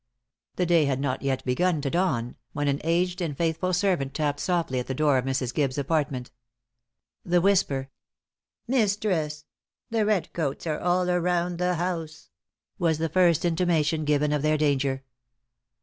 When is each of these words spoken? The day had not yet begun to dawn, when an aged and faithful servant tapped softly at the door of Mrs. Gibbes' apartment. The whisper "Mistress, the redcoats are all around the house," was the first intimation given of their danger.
The 0.55 0.65
day 0.65 0.85
had 0.85 0.99
not 0.99 1.21
yet 1.21 1.45
begun 1.45 1.79
to 1.81 1.91
dawn, 1.91 2.35
when 2.53 2.67
an 2.67 2.81
aged 2.83 3.21
and 3.21 3.37
faithful 3.37 3.71
servant 3.71 4.15
tapped 4.15 4.39
softly 4.39 4.79
at 4.79 4.87
the 4.87 4.95
door 4.95 5.19
of 5.19 5.25
Mrs. 5.25 5.53
Gibbes' 5.53 5.77
apartment. 5.77 6.31
The 7.23 7.39
whisper 7.39 7.91
"Mistress, 8.67 9.45
the 9.91 10.03
redcoats 10.03 10.65
are 10.65 10.79
all 10.79 11.07
around 11.11 11.59
the 11.59 11.75
house," 11.75 12.31
was 12.79 12.97
the 12.97 13.09
first 13.09 13.45
intimation 13.45 14.03
given 14.03 14.31
of 14.31 14.41
their 14.41 14.57
danger. 14.57 15.03